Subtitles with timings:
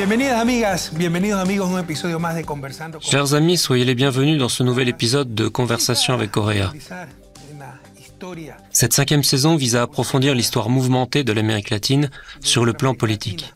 [0.00, 4.38] Bienvenidas amigas, bienvenidos amigos un episodio más de Conversando con Chers amis, soyez les bienvenus
[4.38, 6.72] dans ce nouvel épisode de Conversation avec Correa.
[8.70, 12.10] Cette cinquième saison vise à approfondir l'histoire mouvementée de l'Amérique latine
[12.40, 13.52] sur le plan politique.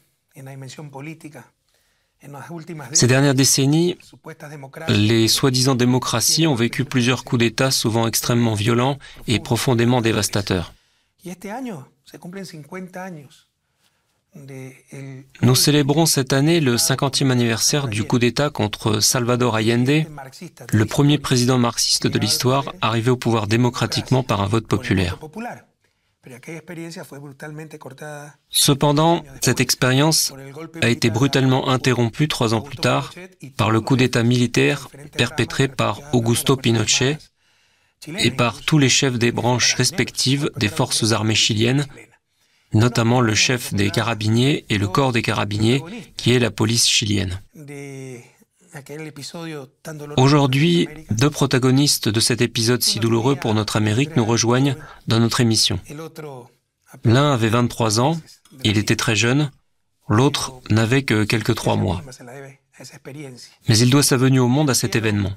[2.93, 3.96] Ces dernières décennies,
[4.89, 10.75] les soi-disant démocraties ont vécu plusieurs coups d'État souvent extrêmement violents et profondément dévastateurs.
[15.43, 20.07] Nous célébrons cette année le 50e anniversaire du coup d'État contre Salvador Allende,
[20.72, 25.18] le premier président marxiste de l'histoire arrivé au pouvoir démocratiquement par un vote populaire.
[28.48, 30.32] Cependant, cette expérience
[30.80, 33.12] a été brutalement interrompue trois ans plus tard
[33.56, 37.19] par le coup d'État militaire perpétré par Augusto Pinochet
[38.19, 41.86] et par tous les chefs des branches respectives des forces armées chiliennes,
[42.75, 45.83] notamment le chef des carabiniers et le corps des carabiniers,
[46.17, 47.41] qui est la police chilienne.
[50.16, 55.41] Aujourd'hui, deux protagonistes de cet épisode si douloureux pour notre Amérique nous rejoignent dans notre
[55.41, 55.78] émission.
[57.05, 58.20] L'un avait 23 ans,
[58.64, 59.50] il était très jeune,
[60.09, 62.03] l'autre n'avait que quelques trois mois.
[63.69, 65.33] Mais il doit sa venue au monde à cet événement.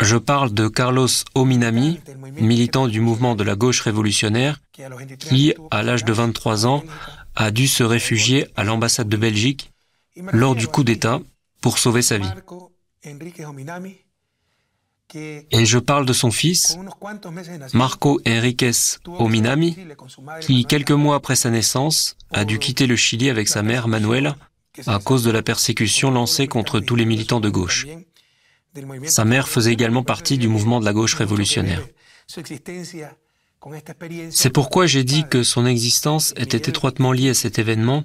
[0.00, 2.00] Je parle de Carlos Ominami,
[2.40, 4.60] militant du mouvement de la gauche révolutionnaire,
[5.18, 6.82] qui, à l'âge de 23 ans,
[7.36, 9.72] a dû se réfugier à l'ambassade de Belgique
[10.32, 11.20] lors du coup d'État
[11.60, 12.30] pour sauver sa vie.
[15.14, 16.78] Et je parle de son fils,
[17.72, 19.76] Marco Enriquez Ominami,
[20.40, 24.36] qui, quelques mois après sa naissance, a dû quitter le Chili avec sa mère, Manuela,
[24.86, 27.86] à cause de la persécution lancée contre tous les militants de gauche.
[29.06, 31.82] Sa mère faisait également partie du mouvement de la gauche révolutionnaire.
[34.30, 38.04] C'est pourquoi j'ai dit que son existence était étroitement liée à cet événement,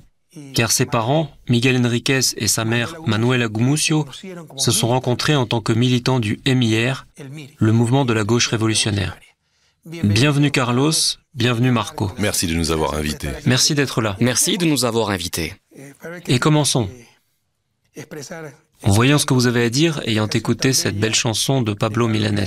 [0.53, 4.05] car ses parents, Miguel Enriquez et sa mère, Manuela Gumucio,
[4.57, 7.07] se sont rencontrés en tant que militants du MIR,
[7.57, 9.17] le mouvement de la gauche révolutionnaire.
[9.85, 10.91] Bienvenue Carlos,
[11.35, 12.11] bienvenue Marco.
[12.17, 13.29] Merci de nous avoir invités.
[13.45, 14.17] Merci d'être là.
[14.19, 15.53] Merci de nous avoir invités.
[16.27, 16.89] Et commençons.
[18.83, 22.45] Voyons ce que vous avez à dire ayant écouté cette belle chanson de Pablo Milanés.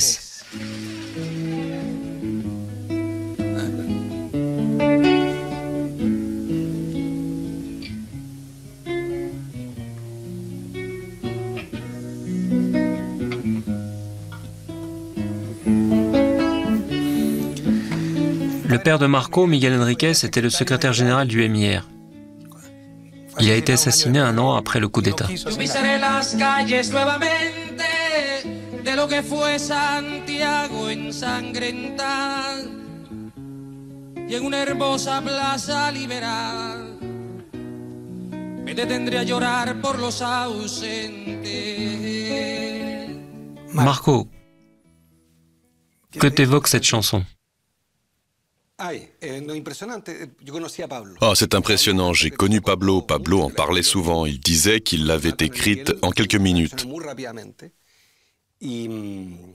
[18.69, 21.88] Le père de Marco, Miguel Enriquez, était le secrétaire général du MIR.
[23.48, 25.26] Il a été assassiné un an après le coup d'État.
[43.72, 44.28] Marco,
[46.20, 47.25] que t'évoque cette chanson?
[51.21, 52.12] Oh, c'est impressionnant.
[52.12, 53.03] J'ai connu Pablo.
[53.03, 54.25] Pablo en parlait souvent.
[54.25, 56.87] Il disait qu'il l'avait écrite en quelques minutes.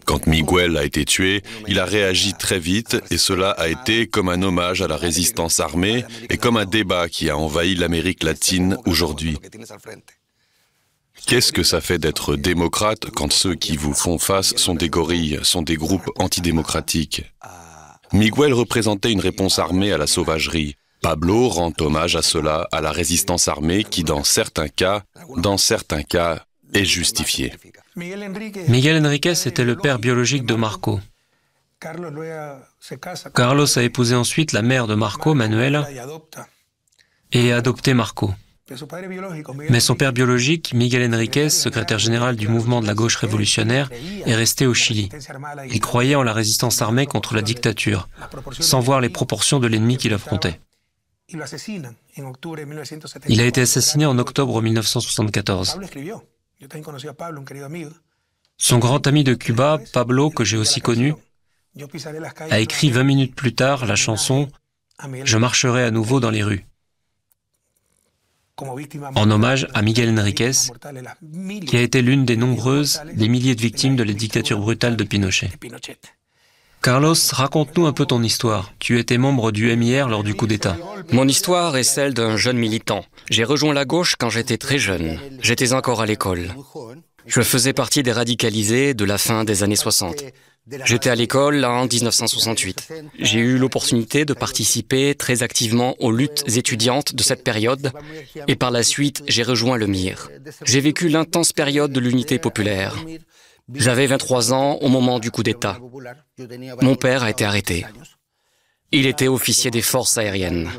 [0.05, 4.29] Quand Miguel a été tué, il a réagi très vite et cela a été comme
[4.29, 8.77] un hommage à la résistance armée et comme un débat qui a envahi l'Amérique latine
[8.85, 9.37] aujourd'hui.
[11.25, 15.39] Qu'est-ce que ça fait d'être démocrate quand ceux qui vous font face sont des gorilles,
[15.43, 17.23] sont des groupes antidémocratiques?
[18.13, 20.75] Miguel représentait une réponse armée à la sauvagerie.
[21.01, 25.03] Pablo rend hommage à cela, à la résistance armée qui, dans certains cas,
[25.37, 27.53] dans certains cas, est justifiée.
[27.95, 28.23] Miguel
[29.05, 30.99] Enriquez était le père biologique de Marco.
[33.35, 35.87] Carlos a épousé ensuite la mère de Marco, Manuela,
[37.31, 38.33] et a adopté Marco.
[39.69, 43.89] Mais son père biologique, Miguel Enriquez, secrétaire général du mouvement de la gauche révolutionnaire,
[44.25, 45.09] est resté au Chili.
[45.69, 48.07] Il croyait en la résistance armée contre la dictature,
[48.59, 50.61] sans voir les proportions de l'ennemi qu'il affrontait.
[53.27, 55.79] Il a été assassiné en octobre 1974.
[58.57, 61.13] Son grand ami de Cuba, Pablo, que j'ai aussi connu,
[62.49, 64.47] a écrit 20 minutes plus tard la chanson
[65.25, 66.65] Je marcherai à nouveau dans les rues
[69.15, 70.51] en hommage à Miguel Enriquez,
[71.65, 75.03] qui a été l'une des nombreuses, des milliers de victimes de la dictature brutale de
[75.03, 75.49] Pinochet.
[76.81, 78.73] Carlos, raconte-nous un peu ton histoire.
[78.79, 80.75] Tu étais membre du MIR lors du coup d'État.
[81.11, 83.05] Mon histoire est celle d'un jeune militant.
[83.29, 85.17] J'ai rejoint la gauche quand j'étais très jeune.
[85.41, 86.49] J'étais encore à l'école.
[87.25, 90.25] Je faisais partie des radicalisés de la fin des années 60.
[90.85, 92.93] J'étais à l'école en 1968.
[93.19, 97.91] J'ai eu l'opportunité de participer très activement aux luttes étudiantes de cette période
[98.47, 100.29] et par la suite j'ai rejoint le MIR.
[100.63, 102.95] J'ai vécu l'intense période de l'unité populaire.
[103.73, 105.79] J'avais 23 ans au moment du coup d'État.
[106.81, 107.85] Mon père a été arrêté.
[108.95, 110.69] Il était officier des forces aériennes,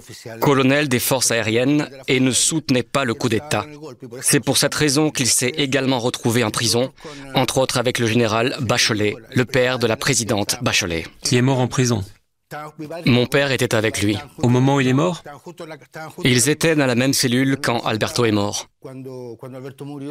[0.40, 3.66] colonel des forces aériennes et ne soutenait pas le coup d'État.
[4.22, 6.92] C'est pour cette raison qu'il s'est également retrouvé en prison,
[7.34, 11.04] entre autres avec le général Bachelet, le père de la présidente Bachelet.
[11.24, 12.04] Qui est mort en prison
[13.04, 14.16] Mon père était avec lui.
[14.38, 15.24] Au moment où il est mort
[16.22, 18.68] Ils étaient dans la même cellule quand Alberto est mort.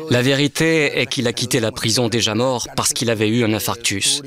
[0.09, 3.53] La vérité est qu'il a quitté la prison déjà mort parce qu'il avait eu un
[3.53, 4.21] infarctus.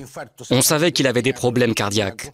[0.51, 2.33] On savait qu'il avait des problèmes cardiaques.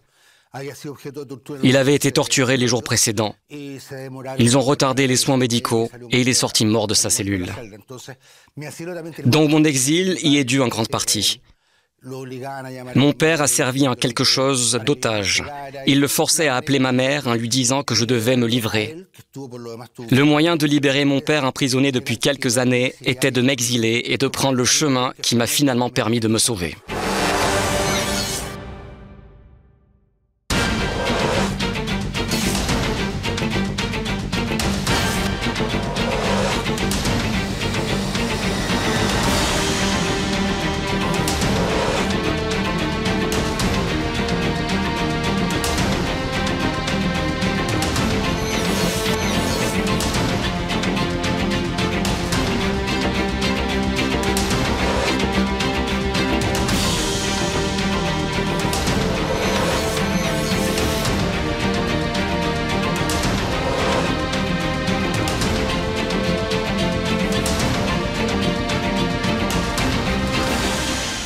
[1.62, 3.34] Il avait été torturé les jours précédents.
[3.50, 7.52] Ils ont retardé les soins médicaux et il est sorti mort de sa cellule.
[9.25, 11.40] Donc mon exil y est dû en grande partie.
[12.96, 15.44] Mon père a servi en quelque chose d'otage.
[15.87, 18.96] Il le forçait à appeler ma mère en lui disant que je devais me livrer.
[20.10, 24.26] Le moyen de libérer mon père emprisonné depuis quelques années était de m'exiler et de
[24.26, 26.75] prendre le chemin qui m'a finalement permis de me sauver.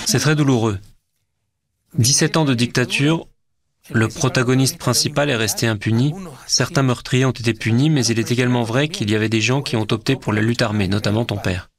[0.07, 0.79] C'est très douloureux.
[1.99, 3.27] 17 ans de dictature,
[3.91, 6.15] le protagoniste principal est resté impuni.
[6.47, 9.63] Certains meurtriers ont été punis, mais il est également vrai qu'il y avait des gens
[9.63, 11.71] qui ont opté pour la lutte armée, notamment ton père.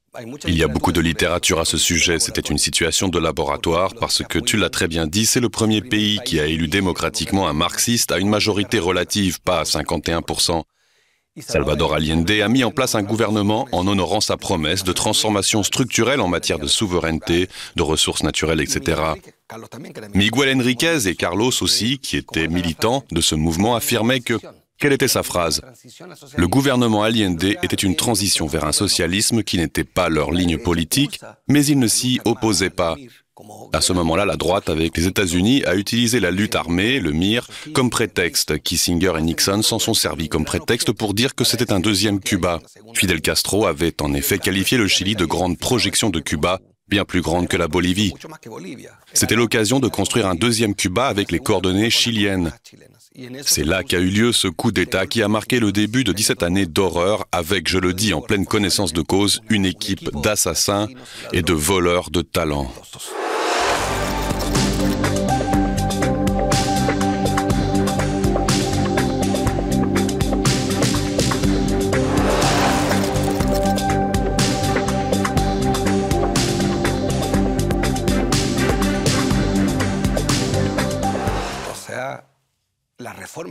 [0.45, 2.19] Il y a beaucoup de littérature à ce sujet.
[2.19, 5.79] C'était une situation de laboratoire parce que, tu l'as très bien dit, c'est le premier
[5.79, 10.63] pays qui a élu démocratiquement un marxiste à une majorité relative, pas à 51%.
[11.39, 16.21] Salvador Allende a mis en place un gouvernement en honorant sa promesse de transformation structurelle
[16.21, 19.01] en matière de souveraineté, de ressources naturelles, etc.
[20.13, 24.39] Miguel Enriquez et Carlos aussi, qui étaient militants de ce mouvement, affirmaient que
[24.79, 25.61] quelle était sa phrase.
[26.35, 31.19] Le gouvernement Allende était une transition vers un socialisme qui n'était pas leur ligne politique,
[31.47, 32.95] mais ils ne s'y opposaient pas.
[33.73, 37.47] À ce moment-là, la droite, avec les États-Unis, a utilisé la lutte armée, le MIR,
[37.73, 38.61] comme prétexte.
[38.61, 42.59] Kissinger et Nixon s'en sont servis comme prétexte pour dire que c'était un deuxième Cuba.
[42.93, 47.21] Fidel Castro avait en effet qualifié le Chili de grande projection de Cuba, bien plus
[47.21, 48.13] grande que la Bolivie.
[49.13, 52.53] C'était l'occasion de construire un deuxième Cuba avec les coordonnées chiliennes.
[53.43, 56.43] C'est là qu'a eu lieu ce coup d'État qui a marqué le début de 17
[56.43, 60.87] années d'horreur avec, je le dis en pleine connaissance de cause, une équipe d'assassins
[61.33, 62.71] et de voleurs de talent.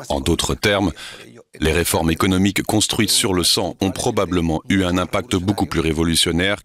[0.09, 0.93] En d'autres termes,
[1.61, 6.59] les réformes économiques construites sur le sang ont probablement eu un impact beaucoup plus révolutionnaire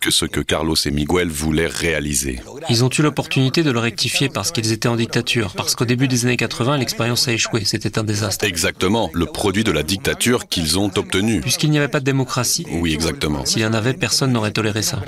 [0.00, 2.40] que ce que Carlos et Miguel voulaient réaliser.
[2.68, 6.08] Ils ont eu l'opportunité de le rectifier parce qu'ils étaient en dictature, parce qu'au début
[6.08, 8.44] des années 80, l'expérience a échoué, c'était un désastre.
[8.44, 11.40] Exactement, le produit de la dictature qu'ils ont obtenu.
[11.40, 12.66] Puisqu'il n'y avait pas de démocratie.
[12.70, 13.44] Oui, exactement.
[13.44, 15.00] S'il y en avait, personne n'aurait toléré ça.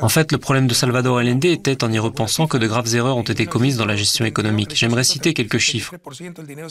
[0.00, 3.16] En fait, le problème de Salvador Allende était, en y repensant, que de graves erreurs
[3.16, 4.72] ont été commises dans la gestion économique.
[4.74, 5.94] J'aimerais citer quelques chiffres.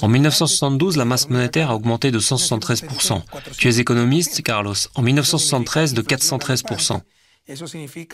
[0.02, 3.22] En 1972, la masse monétaire a augmenté de 173%.
[3.58, 4.76] Tu es économiste, Carlos.
[4.96, 6.51] En 1973, de 413%.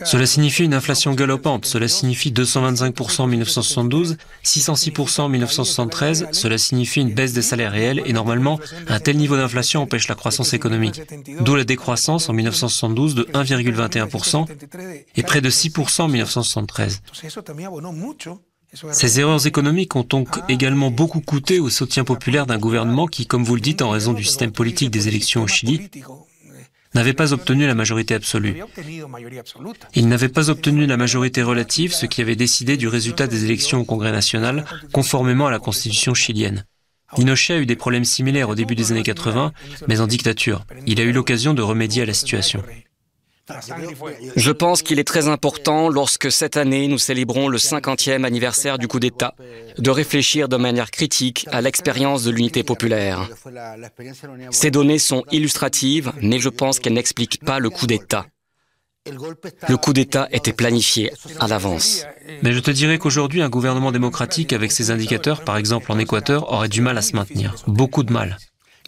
[0.04, 1.66] Cela signifie une inflation galopante.
[1.66, 6.28] Cela signifie 225% en 1972, 606% en 1973.
[6.32, 10.16] Cela signifie une baisse des salaires réels et normalement, un tel niveau d'inflation empêche la
[10.16, 11.02] croissance économique.
[11.42, 14.46] D'où la décroissance en 1972 de 1,21%
[15.16, 17.02] et près de 6% en 1973.
[18.92, 23.44] Ces erreurs économiques ont donc également beaucoup coûté au soutien populaire d'un gouvernement qui, comme
[23.44, 25.90] vous le dites, en raison du système politique des élections au Chili,
[26.94, 28.56] n'avait pas obtenu la majorité absolue.
[29.94, 33.80] Il n'avait pas obtenu la majorité relative, ce qui avait décidé du résultat des élections
[33.80, 36.66] au Congrès national, conformément à la constitution chilienne.
[37.16, 39.54] Pinochet a eu des problèmes similaires au début des années 80,
[39.88, 40.66] mais en dictature.
[40.86, 42.62] Il a eu l'occasion de remédier à la situation.
[44.36, 48.88] Je pense qu'il est très important, lorsque cette année nous célébrons le 50e anniversaire du
[48.88, 49.36] coup d'État,
[49.78, 53.28] de réfléchir de manière critique à l'expérience de l'unité populaire.
[54.52, 58.26] Ces données sont illustratives, mais je pense qu'elles n'expliquent pas le coup d'État.
[59.70, 62.06] Le coup d'État était planifié à l'avance.
[62.44, 66.52] Mais je te dirais qu'aujourd'hui, un gouvernement démocratique avec ses indicateurs, par exemple en Équateur,
[66.52, 67.56] aurait du mal à se maintenir.
[67.68, 68.38] Beaucoup de mal.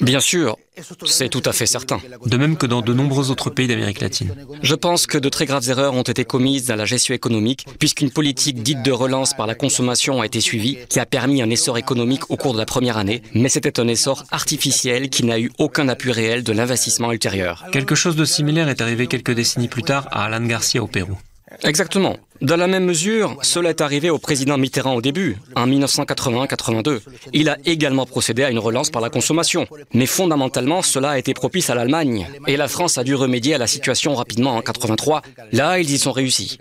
[0.01, 0.57] Bien sûr,
[1.05, 1.99] c'est tout à fait certain.
[2.25, 4.33] De même que dans de nombreux autres pays d'Amérique latine.
[4.61, 8.11] Je pense que de très graves erreurs ont été commises dans la gestion économique, puisqu'une
[8.11, 11.77] politique dite de relance par la consommation a été suivie, qui a permis un essor
[11.77, 15.51] économique au cours de la première année, mais c'était un essor artificiel qui n'a eu
[15.57, 17.65] aucun appui réel de l'investissement ultérieur.
[17.71, 21.17] Quelque chose de similaire est arrivé quelques décennies plus tard à Alan Garcia au Pérou.
[21.63, 22.15] Exactement.
[22.41, 27.01] Dans la même mesure, cela est arrivé au président Mitterrand au début, en 1981-82.
[27.33, 29.67] Il a également procédé à une relance par la consommation.
[29.93, 32.27] Mais fondamentalement, cela a été propice à l'Allemagne.
[32.47, 35.21] Et la France a dû remédier à la situation rapidement en 83.
[35.51, 36.57] Là, ils y sont réussis.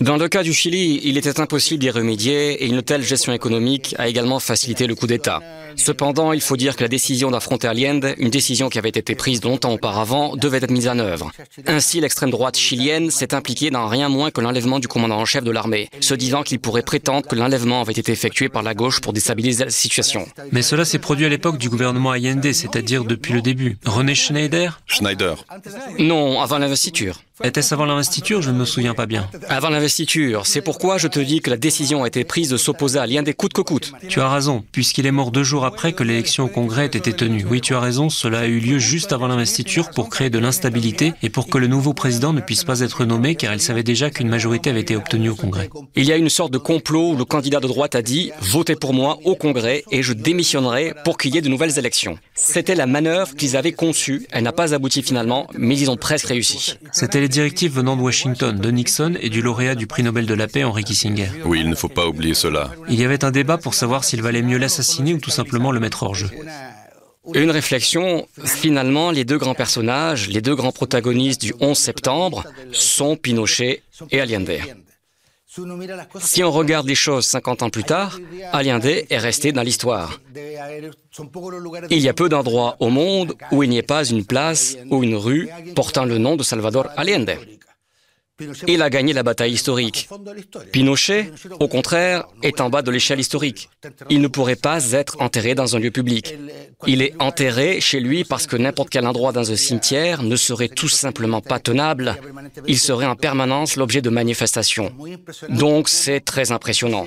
[0.00, 3.94] Dans le cas du Chili, il était impossible d'y remédier et une telle gestion économique
[3.98, 5.40] a également facilité le coup d'État.
[5.76, 9.42] Cependant, il faut dire que la décision d'affronter Allende, une décision qui avait été prise
[9.42, 11.32] longtemps auparavant, devait être mise en œuvre.
[11.66, 15.44] Ainsi, l'extrême droite chilienne s'est impliquée dans rien moins que l'enlèvement du commandant en chef
[15.44, 19.00] de l'armée, se disant qu'il pourrait prétendre que l'enlèvement avait été effectué par la gauche
[19.00, 20.26] pour déstabiliser la situation.
[20.50, 23.78] Mais cela s'est produit à l'époque du gouvernement Allende, c'est-à-dire depuis le début.
[23.86, 24.80] René Schneider?
[24.86, 25.44] Schneider.
[25.98, 27.22] Non, avant l'investiture.
[27.44, 28.40] Était-ce avant l'investiture?
[28.40, 29.28] Je ne me souviens pas bien.
[29.48, 30.46] Avant l'investiture.
[30.46, 33.22] C'est pourquoi je te dis que la décision a été prise de s'opposer à l'un
[33.22, 33.92] des coûte que coûte.
[34.08, 37.12] Tu as raison, puisqu'il est mort deux jours après que l'élection au Congrès ait été
[37.12, 37.44] tenue.
[37.48, 41.14] Oui, tu as raison, cela a eu lieu juste avant l'investiture pour créer de l'instabilité
[41.22, 44.10] et pour que le nouveau président ne puisse pas être nommé car il savait déjà
[44.10, 45.68] qu'une majorité avait été obtenue au Congrès.
[45.96, 48.76] Il y a une sorte de complot où le candidat de droite a dit votez
[48.76, 52.18] pour moi au Congrès et je démissionnerai pour qu'il y ait de nouvelles élections.
[52.34, 54.26] C'était la manœuvre qu'ils avaient conçue.
[54.30, 56.78] Elle n'a pas abouti finalement, mais ils ont presque réussi.
[56.92, 60.34] C'était les directives venant de Washington, de Nixon et du lauréat du prix Nobel de
[60.34, 61.28] la paix, Henry Kissinger.
[61.44, 62.70] Oui, il ne faut pas oublier cela.
[62.88, 65.80] Il y avait un débat pour savoir s'il valait mieux l'assassiner ou tout simplement le
[65.80, 66.28] mettre hors jeu.
[67.34, 73.16] Une réflexion, finalement, les deux grands personnages, les deux grands protagonistes du 11 septembre sont
[73.16, 74.58] Pinochet et Allende.
[76.20, 78.18] Si on regarde les choses 50 ans plus tard,
[78.52, 80.18] Allende est resté dans l'histoire.
[81.90, 85.02] Il y a peu d'endroits au monde où il n'y ait pas une place ou
[85.02, 87.36] une rue portant le nom de Salvador Allende.
[88.66, 90.08] Il a gagné la bataille historique.
[90.72, 93.68] Pinochet, au contraire, est en bas de l'échelle historique.
[94.10, 96.34] Il ne pourrait pas être enterré dans un lieu public.
[96.86, 100.68] Il est enterré chez lui parce que n'importe quel endroit dans un cimetière ne serait
[100.68, 102.16] tout simplement pas tenable.
[102.66, 104.92] Il serait en permanence l'objet de manifestations.
[105.48, 107.06] Donc c'est très impressionnant.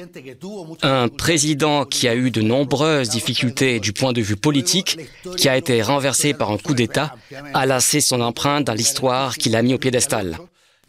[0.84, 5.00] Un président qui a eu de nombreuses difficultés du point de vue politique,
[5.38, 7.16] qui a été renversé par un coup d'État,
[7.54, 10.38] a laissé son empreinte dans l'histoire qu'il a mis au piédestal.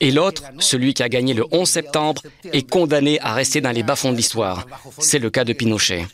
[0.00, 2.22] Et l'autre, celui qui a gagné le 11 septembre,
[2.52, 4.66] est condamné à rester dans les bas-fonds de l'histoire.
[4.98, 6.06] C'est le cas de Pinochet.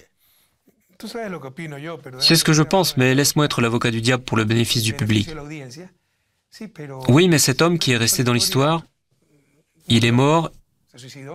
[2.21, 4.95] C'est ce que je pense, mais laisse-moi être l'avocat du diable pour le bénéfice du
[4.95, 5.29] public.
[7.09, 8.83] Oui, mais cet homme qui est resté dans l'histoire,
[9.89, 10.51] il est mort,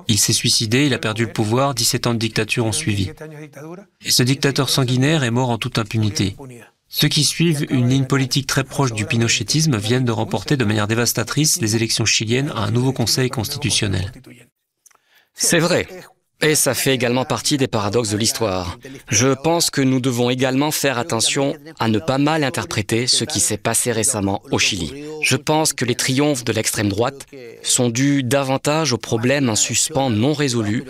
[0.08, 3.12] il s'est suicidé, il a perdu le pouvoir, 17 ans de dictature ont suivi.
[4.06, 6.36] Et ce dictateur sanguinaire est mort en toute impunité.
[6.90, 10.88] Ceux qui suivent une ligne politique très proche du pinochétisme viennent de remporter de manière
[10.88, 14.12] dévastatrice les élections chiliennes à un nouveau conseil constitutionnel.
[15.34, 15.88] C'est vrai.
[16.44, 18.78] Et ça fait également partie des paradoxes de l'histoire.
[19.10, 23.40] Je pense que nous devons également faire attention à ne pas mal interpréter ce qui
[23.40, 25.04] s'est passé récemment au Chili.
[25.24, 27.26] Je pense que les triomphes de l'extrême droite
[27.64, 30.84] sont dus davantage aux problèmes en suspens non résolus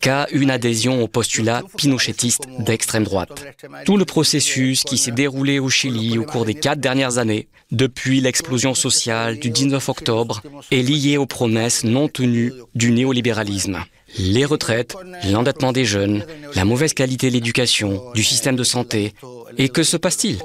[0.00, 3.44] qu'à une adhésion au postulat pinochetiste d'extrême droite.
[3.84, 8.20] Tout le processus qui s'est déroulé au Chili au cours des quatre dernières années, depuis
[8.20, 13.84] l'explosion sociale du 19 octobre, est lié aux promesses non tenues du néolibéralisme
[14.16, 14.96] les retraites,
[15.30, 16.24] l'endettement des jeunes,
[16.54, 19.12] la mauvaise qualité de l'éducation, du système de santé.
[19.56, 20.38] Et que se passe-t-il?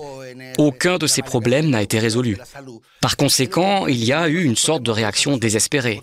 [0.57, 2.37] Aucun de ces problèmes n'a été résolu.
[3.01, 6.01] Par conséquent, il y a eu une sorte de réaction désespérée.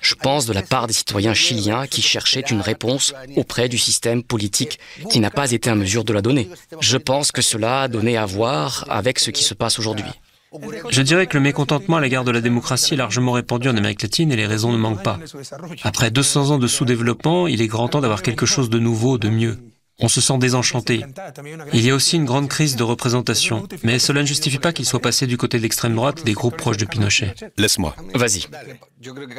[0.00, 4.22] Je pense de la part des citoyens chiliens qui cherchaient une réponse auprès du système
[4.22, 4.78] politique
[5.10, 6.48] qui n'a pas été en mesure de la donner.
[6.80, 10.04] Je pense que cela a donné à voir avec ce qui se passe aujourd'hui.
[10.90, 14.02] Je dirais que le mécontentement à l'égard de la démocratie est largement répandu en Amérique
[14.02, 15.18] latine et les raisons ne manquent pas.
[15.82, 19.28] Après 200 ans de sous-développement, il est grand temps d'avoir quelque chose de nouveau, de
[19.28, 19.58] mieux.
[20.00, 21.04] On se sent désenchanté.
[21.72, 24.86] Il y a aussi une grande crise de représentation, mais cela ne justifie pas qu'il
[24.86, 27.34] soit passé du côté de l'extrême droite des groupes proches de Pinochet.
[27.56, 27.94] Laisse-moi.
[28.14, 28.46] Vas-y.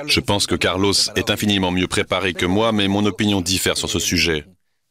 [0.08, 3.89] Je pense que Carlos est infiniment mieux préparé que moi, mais mon opinion diffère sur
[3.89, 4.46] ce sujet.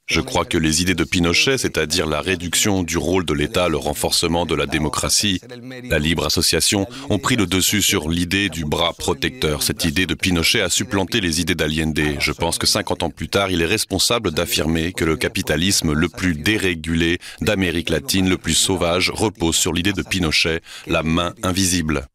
[0.07, 3.77] Je crois que les idées de Pinochet, c'est-à-dire la réduction du rôle de l'État, le
[3.77, 5.41] renforcement de la démocratie,
[5.89, 9.63] la libre association, ont pris le dessus sur l'idée du bras protecteur.
[9.63, 12.17] Cette idée de Pinochet a supplanté les idées d'Allende.
[12.19, 16.09] Je pense que 50 ans plus tard, il est responsable d'affirmer que le capitalisme le
[16.09, 22.07] plus dérégulé d'Amérique latine, le plus sauvage, repose sur l'idée de Pinochet, la main invisible,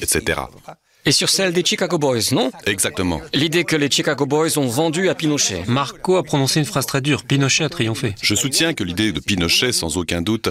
[0.00, 0.40] etc.
[1.08, 3.22] Et sur celle des Chicago Boys, non Exactement.
[3.32, 5.64] L'idée que les Chicago Boys ont vendu à Pinochet.
[5.66, 7.24] Marco a prononcé une phrase très dure.
[7.24, 8.14] Pinochet a triomphé.
[8.20, 10.50] Je soutiens que l'idée de Pinochet, sans aucun doute,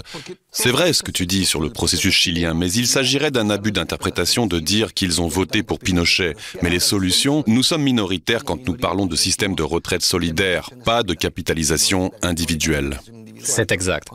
[0.50, 3.70] c'est vrai ce que tu dis sur le processus chilien, mais il s'agirait d'un abus
[3.70, 6.34] d'interprétation de dire qu'ils ont voté pour Pinochet.
[6.60, 11.04] Mais les solutions, nous sommes minoritaires quand nous parlons de système de retraite solidaire, pas
[11.04, 12.98] de capitalisation individuelle.
[13.42, 14.08] C'est exact.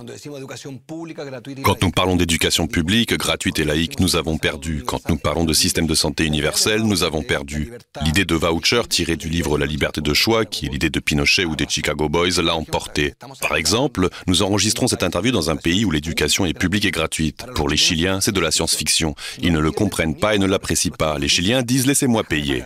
[1.63, 4.83] Quand nous parlons d'éducation publique, gratuite et laïque, nous avons perdu.
[4.85, 7.71] Quand nous parlons de système de santé universel, nous avons perdu.
[8.03, 11.45] L'idée de voucher tirée du livre La liberté de choix, qui est l'idée de Pinochet
[11.45, 13.13] ou des Chicago Boys, l'a emporté.
[13.41, 17.45] Par exemple, nous enregistrons cette interview dans un pays où l'éducation est publique et gratuite.
[17.55, 19.15] Pour les Chiliens, c'est de la science-fiction.
[19.41, 21.17] Ils ne le comprennent pas et ne l'apprécient pas.
[21.17, 22.63] Les Chiliens disent laissez-moi payer.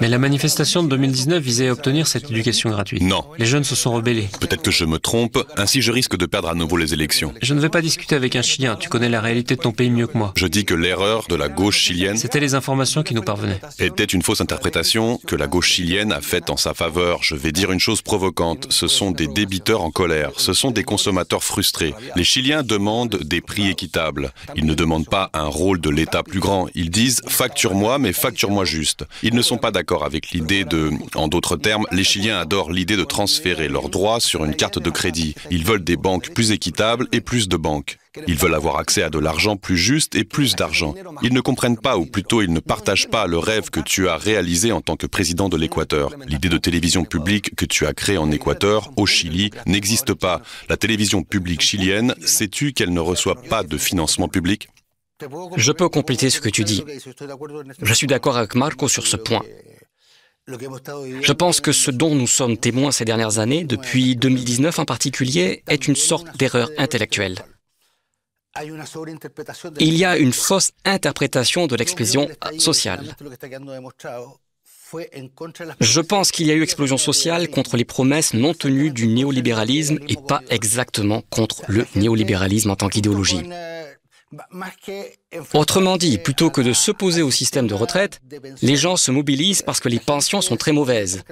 [0.00, 3.02] Mais la manifestation de 2019 visait à obtenir cette éducation gratuite.
[3.02, 3.24] Non.
[3.38, 4.28] Les jeunes se sont rebellés.
[4.40, 7.34] Peut-être que je me trompe, ainsi je risque de perdre à nouveau les élections.
[7.42, 9.90] Je ne vais pas discuter avec un Chilien, tu connais la réalité de ton pays
[9.90, 10.32] mieux que moi.
[10.36, 13.60] Je dis que l'erreur de la gauche chilienne C'était les informations qui nous parvenaient.
[13.78, 17.22] était une fausse interprétation que la gauche chilienne a faite en sa faveur.
[17.22, 18.66] Je vais dire une chose provocante.
[18.70, 20.30] Ce sont des débiteurs en colère.
[20.36, 21.94] Ce sont des consommateurs frustrés.
[22.16, 24.32] Les Chiliens demandent des prix équitables.
[24.54, 26.68] Ils ne demandent pas un rôle de l'État plus grand.
[26.74, 29.04] Ils disent facture-moi, mais facture-moi juste.
[29.22, 32.96] Ils ne sont pas d'accord avec l'idée de, en d'autres termes, les Chiliens adorent l'idée
[32.96, 35.34] de transférer leurs droits sur une carte de crédit.
[35.50, 37.98] Ils veulent des banques plus équitables et plus de banques.
[38.26, 40.94] Ils veulent avoir accès à de l'argent plus juste et plus d'argent.
[41.22, 44.16] Ils ne comprennent pas, ou plutôt ils ne partagent pas le rêve que tu as
[44.16, 46.12] réalisé en tant que président de l'Équateur.
[46.26, 50.42] L'idée de télévision publique que tu as créée en Équateur, au Chili, n'existe pas.
[50.68, 54.68] La télévision publique chilienne, sais-tu qu'elle ne reçoit pas de financement public?
[55.56, 56.84] Je peux compléter ce que tu dis.
[57.80, 59.42] Je suis d'accord avec Marco sur ce point.
[60.48, 65.62] Je pense que ce dont nous sommes témoins ces dernières années, depuis 2019 en particulier,
[65.68, 67.44] est une sorte d'erreur intellectuelle.
[69.80, 73.14] Il y a une fausse interprétation de l'expression sociale.
[75.80, 79.98] Je pense qu'il y a eu explosion sociale contre les promesses non tenues du néolibéralisme
[80.08, 83.42] et pas exactement contre le néolibéralisme en tant qu'idéologie.
[85.54, 88.20] Autrement dit, plutôt que de s'opposer au système de retraite,
[88.62, 91.22] les gens se mobilisent parce que les pensions sont très mauvaises.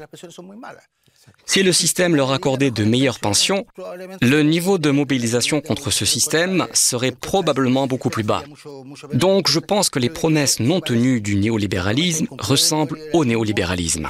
[1.47, 3.67] Si le système leur accordait de meilleures pensions,
[4.23, 8.45] le niveau de mobilisation contre ce système serait probablement beaucoup plus bas.
[9.13, 14.09] Donc je pense que les promesses non tenues du néolibéralisme ressemblent au néolibéralisme.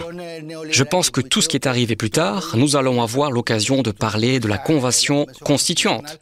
[0.71, 3.91] Je pense que tout ce qui est arrivé plus tard, nous allons avoir l'occasion de
[3.91, 6.19] parler de la convention constituante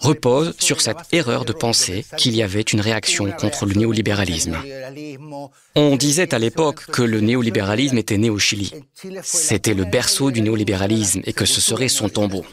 [0.00, 4.56] repose sur cette erreur de penser qu'il y avait une réaction contre le néolibéralisme.
[5.76, 8.72] On disait à l'époque que le néolibéralisme était né au Chili.
[9.22, 12.44] C'était le berceau du néolibéralisme et que ce serait son tombeau.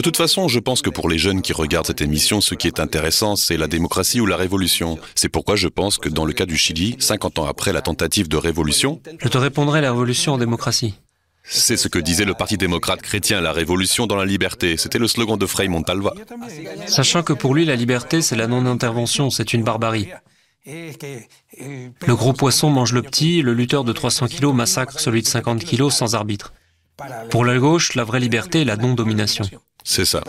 [0.00, 2.66] De toute façon, je pense que pour les jeunes qui regardent cette émission, ce qui
[2.66, 4.98] est intéressant, c'est la démocratie ou la révolution.
[5.14, 8.26] C'est pourquoi je pense que dans le cas du Chili, 50 ans après la tentative
[8.26, 10.94] de révolution, Je te répondrai la révolution en démocratie.
[11.44, 14.78] c'est ce que disait le Parti démocrate chrétien, la révolution dans la liberté.
[14.78, 16.14] C'était le slogan de Frei Montalva.
[16.86, 20.08] Sachant que pour lui, la liberté, c'est la non-intervention, c'est une barbarie.
[20.64, 25.62] Le gros poisson mange le petit, le lutteur de 300 kilos massacre celui de 50
[25.62, 26.54] kilos sans arbitre.
[27.28, 29.44] Pour la gauche, la vraie liberté est la non-domination.
[29.84, 30.22] C'est ça.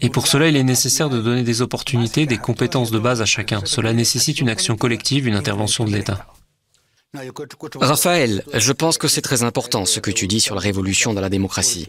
[0.00, 3.26] Et pour cela, il est nécessaire de donner des opportunités, des compétences de base à
[3.26, 3.60] chacun.
[3.64, 6.26] Cela nécessite une action collective, une intervention de l'État.
[7.80, 11.20] Raphaël, je pense que c'est très important ce que tu dis sur la révolution dans
[11.20, 11.86] la démocratie.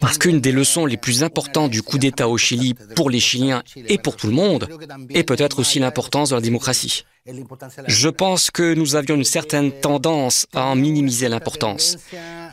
[0.00, 3.62] Parce qu'une des leçons les plus importantes du coup d'État au Chili pour les Chiliens
[3.76, 4.68] et pour tout le monde
[5.10, 7.04] est peut-être aussi l'importance de la démocratie.
[7.86, 11.96] Je pense que nous avions une certaine tendance à en minimiser l'importance.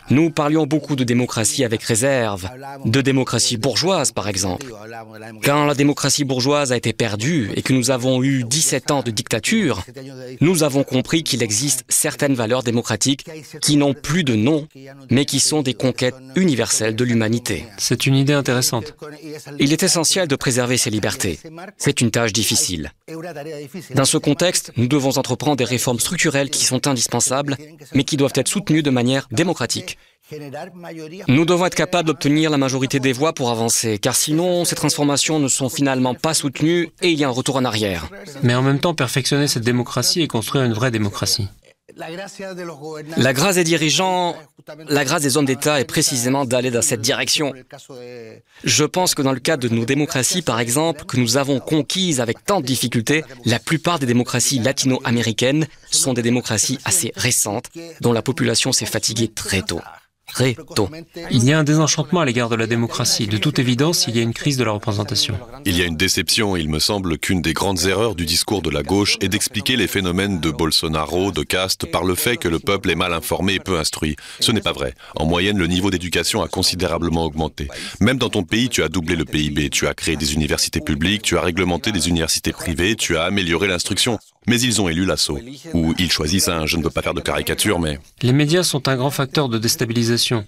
[0.10, 2.50] Nous parlions beaucoup de démocratie avec réserve,
[2.86, 4.68] de démocratie bourgeoise par exemple.
[5.44, 9.12] Quand la démocratie bourgeoise a été perdue et que nous avons eu 17 ans de
[9.12, 9.84] dictature,
[10.42, 13.26] nous avons compris qu'il existe certaines valeurs démocratiques
[13.62, 14.68] qui n'ont plus de nom,
[15.10, 17.66] mais qui sont des conquêtes universelles de l'humanité.
[17.78, 18.94] C'est une idée intéressante.
[19.60, 21.40] Il est essentiel de préserver ces libertés.
[21.78, 22.92] C'est une tâche difficile.
[23.96, 27.58] Dans ce contexte, nous devons entreprendre des réformes structurelles qui sont indispensables,
[27.94, 29.98] mais qui doivent être soutenues de manière démocratique.
[31.28, 35.40] Nous devons être capables d'obtenir la majorité des voix pour avancer, car sinon ces transformations
[35.40, 38.08] ne sont finalement pas soutenues et il y a un retour en arrière.
[38.42, 41.50] Mais en même temps, perfectionner cette démocratie et construire une vraie démocratie.
[43.18, 44.36] La grâce des dirigeants,
[44.88, 47.54] la grâce des hommes d'État est précisément d'aller dans cette direction.
[48.64, 52.22] Je pense que dans le cas de nos démocraties, par exemple, que nous avons conquises
[52.22, 57.70] avec tant de difficultés, la plupart des démocraties latino-américaines sont des démocraties assez récentes,
[58.02, 59.82] dont la population s'est fatiguée très tôt.
[60.40, 63.28] Il y a un désenchantement à l'égard de la démocratie.
[63.28, 65.38] De toute évidence, il y a une crise de la représentation.
[65.66, 66.56] Il y a une déception.
[66.56, 69.88] Il me semble qu'une des grandes erreurs du discours de la gauche est d'expliquer les
[69.88, 73.60] phénomènes de Bolsonaro, de caste, par le fait que le peuple est mal informé et
[73.60, 74.16] peu instruit.
[74.40, 74.94] Ce n'est pas vrai.
[75.16, 77.68] En moyenne, le niveau d'éducation a considérablement augmenté.
[78.00, 79.70] Même dans ton pays, tu as doublé le PIB.
[79.70, 83.68] Tu as créé des universités publiques, tu as réglementé des universités privées, tu as amélioré
[83.68, 84.20] l'instruction.
[84.48, 85.40] Mais ils ont élu l'assaut.
[85.74, 88.00] Ou ils choisissent un, je ne veux pas faire de caricature, mais...
[88.22, 90.46] Les médias sont un grand facteur de déstabilisation.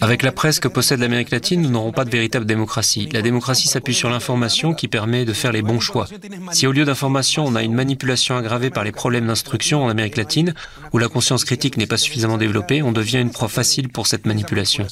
[0.00, 3.08] Avec la presse que possède l'Amérique latine, nous n'aurons pas de véritable démocratie.
[3.12, 6.06] La démocratie s'appuie sur l'information qui permet de faire les bons choix.
[6.52, 10.16] Si au lieu d'information, on a une manipulation aggravée par les problèmes d'instruction en Amérique
[10.16, 10.54] latine,
[10.92, 14.26] où la conscience critique n'est pas suffisamment développée, on devient une proie facile pour cette
[14.26, 14.86] manipulation.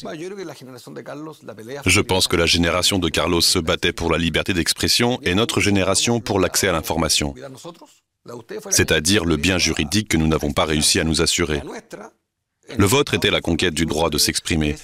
[1.87, 5.61] Je pense que la génération de Carlos se battait pour la liberté d'expression et notre
[5.61, 7.35] génération pour l'accès à l'information,
[8.71, 11.63] c'est-à-dire le bien juridique que nous n'avons pas réussi à nous assurer.
[12.77, 14.77] Le vôtre était la conquête du droit de s'exprimer.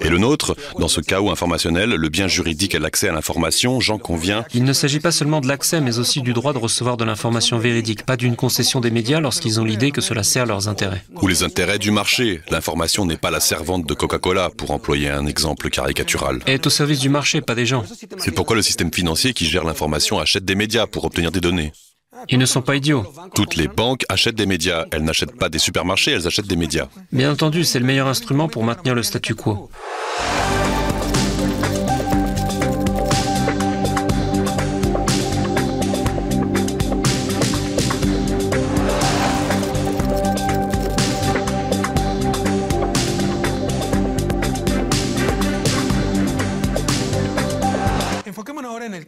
[0.00, 3.98] Et le nôtre, dans ce chaos informationnel, le bien juridique et l'accès à l'information, j'en
[3.98, 4.44] conviens.
[4.54, 7.58] Il ne s'agit pas seulement de l'accès, mais aussi du droit de recevoir de l'information
[7.58, 11.04] véridique, pas d'une concession des médias lorsqu'ils ont l'idée que cela sert leurs intérêts.
[11.20, 12.40] Ou les intérêts du marché.
[12.50, 16.40] L'information n'est pas la servante de Coca-Cola, pour employer un exemple caricatural.
[16.46, 17.84] Elle est au service du marché, pas des gens.
[18.18, 21.72] C'est pourquoi le système financier qui gère l'information achète des médias pour obtenir des données.
[22.28, 23.04] Ils ne sont pas idiots.
[23.34, 24.86] Toutes les banques achètent des médias.
[24.92, 26.88] Elles n'achètent pas des supermarchés, elles achètent des médias.
[27.12, 29.70] Bien entendu, c'est le meilleur instrument pour maintenir le statu quo.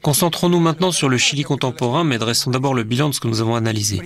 [0.06, 3.40] Concentrons-nous maintenant sur le Chili contemporain, mais dressons d'abord le bilan de ce que nous
[3.40, 4.00] avons analysé.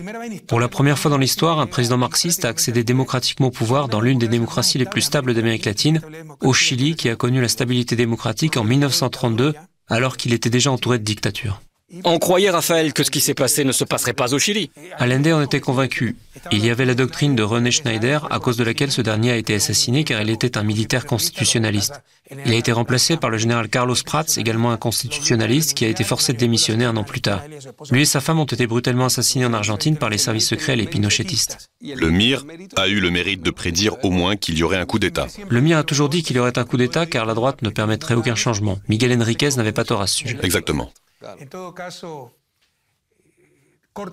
[0.48, 4.00] Pour la première fois dans l'histoire, un président marxiste a accédé démocratiquement au pouvoir dans
[4.00, 6.00] l'une des démocraties les plus stables d'Amérique latine,
[6.40, 9.52] au Chili, qui a connu la stabilité démocratique en 1932,
[9.88, 11.60] alors qu'il était déjà entouré de dictatures.
[12.04, 14.70] On croyait, Raphaël, que ce qui s'est passé ne se passerait pas au Chili.
[14.98, 16.16] Allende en était convaincu.
[16.52, 19.36] Il y avait la doctrine de René Schneider, à cause de laquelle ce dernier a
[19.36, 22.00] été assassiné car il était un militaire constitutionnaliste.
[22.46, 26.04] Il a été remplacé par le général Carlos Prats, également un constitutionnaliste, qui a été
[26.04, 27.42] forcé de démissionner un an plus tard.
[27.90, 30.76] Lui et sa femme ont été brutalement assassinés en Argentine par les services secrets et
[30.76, 31.70] les pinochettistes.
[31.82, 32.44] Le MIR
[32.76, 35.26] a eu le mérite de prédire au moins qu'il y aurait un coup d'État.
[35.48, 37.70] Le MIR a toujours dit qu'il y aurait un coup d'État car la droite ne
[37.70, 38.78] permettrait aucun changement.
[38.88, 40.38] Miguel Enriquez n'avait pas tort à ce sujet.
[40.42, 40.92] Exactement.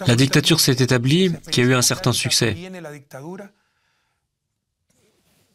[0.05, 2.55] La dictature s'est établie, qui a eu un certain succès.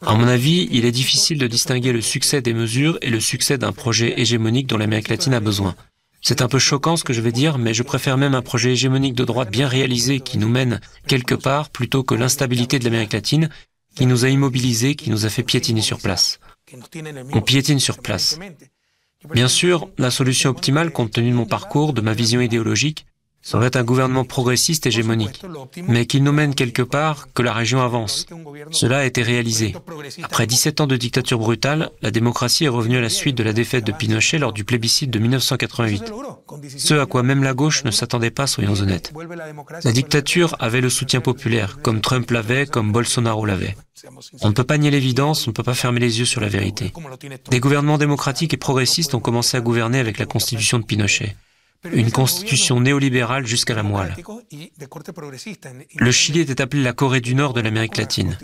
[0.04, 3.58] À mon avis, il est difficile de distinguer le succès des mesures et le succès
[3.58, 5.76] d'un projet hégémonique dont l'Amérique latine a besoin.
[6.22, 8.72] C'est un peu choquant ce que je vais dire, mais je préfère même un projet
[8.72, 13.12] hégémonique de droite bien réalisé qui nous mène quelque part plutôt que l'instabilité de l'Amérique
[13.12, 13.48] latine
[13.96, 16.38] qui nous a immobilisés, qui nous a fait piétiner sur place.
[17.32, 18.38] On piétine sur place.
[19.30, 23.06] Bien sûr, la solution optimale, compte tenu de mon parcours, de ma vision idéologique,
[23.42, 25.42] serait un gouvernement progressiste hégémonique,
[25.88, 28.26] mais qu'il nous mène quelque part, que la région avance.
[28.70, 29.74] Cela a été réalisé.
[30.22, 33.52] Après 17 ans de dictature brutale, la démocratie est revenue à la suite de la
[33.52, 36.12] défaite de Pinochet lors du plébiscite de 1988.
[36.76, 39.12] Ce à quoi même la gauche ne s'attendait pas, soyons honnêtes.
[39.82, 43.76] La dictature avait le soutien populaire, comme Trump l'avait, comme Bolsonaro l'avait.
[44.42, 46.48] On ne peut pas nier l'évidence, on ne peut pas fermer les yeux sur la
[46.48, 46.92] vérité.
[47.50, 51.36] Des gouvernements démocratiques et progressistes ont commencé à gouverner avec la constitution de Pinochet
[51.90, 54.14] une constitution néolibérale jusqu'à la moelle.
[55.96, 58.36] Le Chili était appelé la Corée du Nord de l'Amérique latine.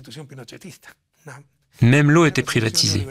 [1.81, 3.07] Même l'eau était privatisée.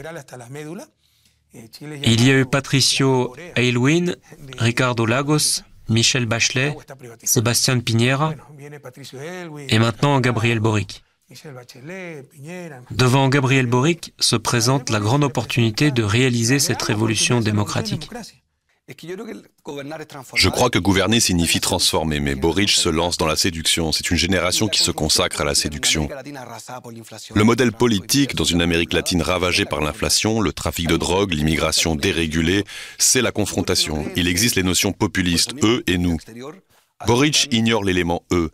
[2.02, 4.16] Il y a eu Patricio Aylwin,
[4.58, 6.76] Ricardo Lagos, Michel Bachelet,
[7.24, 8.34] Sébastien Piñera
[9.70, 11.02] et maintenant Gabriel Boric.
[12.90, 18.08] Devant Gabriel Boric se présente la grande opportunité de réaliser cette révolution démocratique.
[20.34, 23.92] Je crois que gouverner signifie transformer, mais Boric se lance dans la séduction.
[23.92, 26.08] C'est une génération qui se consacre à la séduction.
[27.34, 31.96] Le modèle politique dans une Amérique latine ravagée par l'inflation, le trafic de drogue, l'immigration
[31.96, 32.64] dérégulée,
[32.96, 34.06] c'est la confrontation.
[34.16, 36.16] Il existe les notions populistes, eux et nous.
[37.06, 38.50] Boric ignore l'élément E.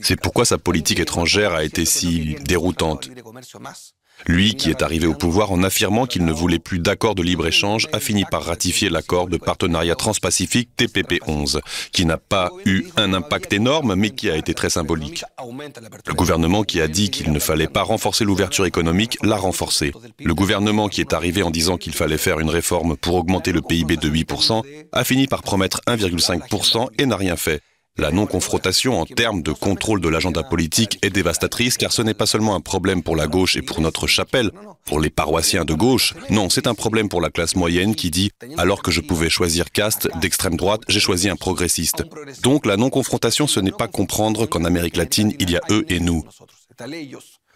[0.00, 3.10] C'est pourquoi sa politique étrangère a été si déroutante.
[4.26, 7.88] Lui, qui est arrivé au pouvoir en affirmant qu'il ne voulait plus d'accord de libre-échange,
[7.92, 11.60] a fini par ratifier l'accord de partenariat transpacifique TPP-11,
[11.92, 15.24] qui n'a pas eu un impact énorme, mais qui a été très symbolique.
[16.06, 19.92] Le gouvernement qui a dit qu'il ne fallait pas renforcer l'ouverture économique l'a renforcé.
[20.20, 23.62] Le gouvernement qui est arrivé en disant qu'il fallait faire une réforme pour augmenter le
[23.62, 27.60] PIB de 8% a fini par promettre 1,5% et n'a rien fait.
[27.98, 32.24] La non-confrontation en termes de contrôle de l'agenda politique est dévastatrice car ce n'est pas
[32.24, 34.50] seulement un problème pour la gauche et pour notre chapelle,
[34.86, 38.30] pour les paroissiens de gauche, non, c'est un problème pour la classe moyenne qui dit⁇
[38.56, 42.02] alors que je pouvais choisir caste d'extrême droite, j'ai choisi un progressiste⁇
[42.40, 46.00] Donc la non-confrontation, ce n'est pas comprendre qu'en Amérique latine, il y a eux et
[46.00, 46.24] nous.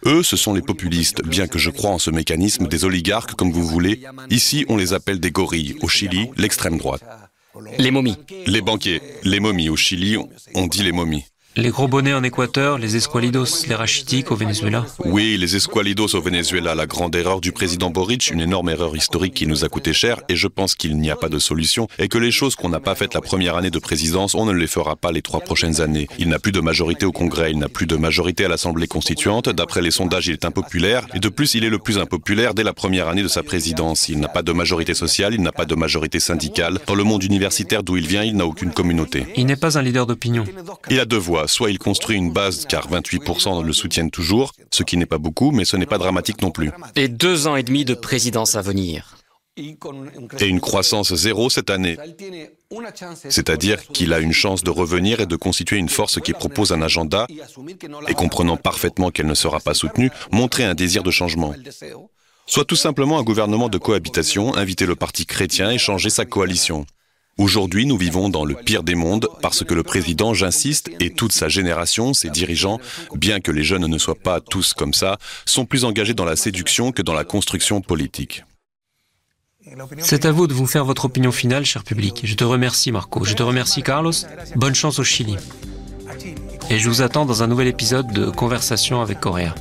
[0.05, 3.53] Eux, ce sont les populistes, bien que je crois en ce mécanisme des oligarques, comme
[3.53, 4.03] vous voulez.
[4.29, 5.77] Ici, on les appelle des gorilles.
[5.81, 7.03] Au Chili, l'extrême droite.
[7.79, 8.17] Les momies.
[8.47, 9.01] Les banquiers.
[9.23, 9.69] Les momies.
[9.69, 10.17] Au Chili,
[10.55, 11.25] on dit les momies.
[11.59, 16.21] Les gros bonnets en Équateur, les esqualidos, les rachitiques au Venezuela Oui, les esqualidos au
[16.21, 19.95] Venezuela, la grande erreur du président Boric, une énorme erreur historique qui nous a coûté
[19.95, 22.69] cher, et je pense qu'il n'y a pas de solution, et que les choses qu'on
[22.69, 25.41] n'a pas faites la première année de présidence, on ne les fera pas les trois
[25.41, 26.09] prochaines années.
[26.19, 29.49] Il n'a plus de majorité au Congrès, il n'a plus de majorité à l'Assemblée constituante,
[29.49, 32.65] d'après les sondages, il est impopulaire, et de plus, il est le plus impopulaire dès
[32.65, 34.11] la première année de sa présidence.
[34.11, 36.81] Il n'a pas de majorité sociale, il n'a pas de majorité syndicale.
[36.87, 39.25] Dans le monde universitaire d'où il vient, il n'a aucune communauté.
[39.37, 40.45] Il n'est pas un leader d'opinion.
[40.91, 44.83] Il a deux voix soit il construit une base car 28% le soutiennent toujours, ce
[44.83, 46.71] qui n'est pas beaucoup, mais ce n'est pas dramatique non plus.
[46.95, 49.17] Et deux ans et demi de présidence à venir.
[49.59, 51.97] Et une croissance zéro cette année.
[53.29, 56.83] C'est-à-dire qu'il a une chance de revenir et de constituer une force qui propose un
[56.83, 57.27] agenda
[58.07, 61.55] et comprenant parfaitement qu'elle ne sera pas soutenue, montrer un désir de changement.
[62.47, 66.87] Soit tout simplement un gouvernement de cohabitation, inviter le parti chrétien et changer sa coalition.
[67.39, 71.33] Aujourd'hui, nous vivons dans le pire des mondes parce que le président, j'insiste, et toute
[71.33, 72.81] sa génération, ses dirigeants,
[73.15, 76.35] bien que les jeunes ne soient pas tous comme ça, sont plus engagés dans la
[76.35, 78.45] séduction que dans la construction politique.
[79.99, 82.23] C'est à vous de vous faire votre opinion finale, cher public.
[82.25, 83.23] Je te remercie, Marco.
[83.25, 84.13] Je te remercie, Carlos.
[84.55, 85.37] Bonne chance au Chili.
[86.71, 89.55] Et je vous attends dans un nouvel épisode de Conversation avec Coréa.